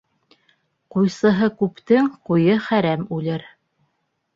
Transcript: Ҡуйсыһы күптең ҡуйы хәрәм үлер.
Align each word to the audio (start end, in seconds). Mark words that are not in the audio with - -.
Ҡуйсыһы 0.95 1.51
күптең 1.61 2.11
ҡуйы 2.31 2.59
хәрәм 2.71 3.09
үлер. 3.23 3.51